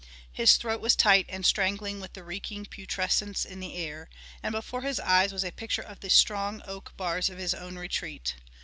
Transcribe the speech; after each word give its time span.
His 0.31 0.57
throat 0.57 0.81
was 0.81 0.95
tight 0.95 1.27
and 1.29 1.45
strangling 1.45 1.99
with 1.99 2.13
the 2.13 2.23
reeking 2.23 2.65
putrescence 2.65 3.45
in 3.45 3.59
the 3.59 3.75
air. 3.75 4.09
And 4.41 4.51
before 4.51 4.81
his 4.81 4.99
eyes 4.99 5.31
was 5.31 5.43
a 5.43 5.51
picture 5.51 5.83
of 5.83 5.99
the 5.99 6.09
strong 6.09 6.63
oak 6.65 6.97
bars 6.97 7.29
of 7.29 7.37
his 7.37 7.53
own 7.53 7.77
retreat. 7.77 8.33